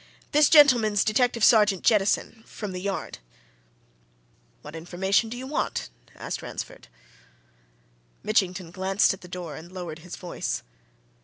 This 0.31 0.49
gentleman's 0.49 1.03
Detective 1.03 1.43
Sergeant 1.43 1.83
Jettison, 1.83 2.43
from 2.47 2.71
the 2.71 2.81
Yard." 2.81 3.19
"What 4.63 4.75
information 4.75 5.29
do 5.29 5.37
you 5.37 5.45
want?" 5.45 5.91
asked 6.15 6.41
Ransford. 6.41 6.87
Mitchington 8.23 8.71
glanced 8.71 9.13
at 9.13 9.21
the 9.21 9.27
door 9.27 9.55
and 9.55 9.71
lowered 9.71 9.99
his 9.99 10.15
voice. 10.15 10.63